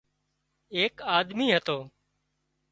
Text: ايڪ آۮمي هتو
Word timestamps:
ايڪ 0.75 0.95
آۮمي 1.17 1.47
هتو 1.55 1.77